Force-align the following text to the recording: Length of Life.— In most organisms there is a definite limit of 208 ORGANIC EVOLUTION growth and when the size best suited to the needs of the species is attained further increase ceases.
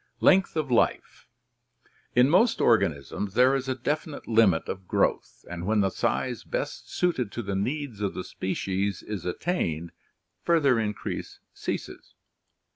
Length 0.19 0.55
of 0.55 0.71
Life.— 0.71 1.27
In 2.15 2.27
most 2.27 2.59
organisms 2.59 3.35
there 3.35 3.53
is 3.55 3.67
a 3.69 3.75
definite 3.75 4.27
limit 4.27 4.67
of 4.67 4.89
208 4.89 4.95
ORGANIC 4.95 4.95
EVOLUTION 4.95 5.13
growth 5.13 5.45
and 5.47 5.67
when 5.67 5.81
the 5.81 5.91
size 5.91 6.43
best 6.43 6.91
suited 6.91 7.31
to 7.31 7.43
the 7.43 7.55
needs 7.55 8.01
of 8.01 8.15
the 8.15 8.23
species 8.23 9.03
is 9.03 9.25
attained 9.27 9.91
further 10.41 10.79
increase 10.79 11.39
ceases. 11.53 12.15